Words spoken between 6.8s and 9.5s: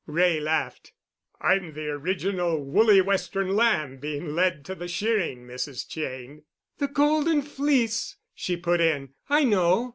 golden fleece!" she put in. "I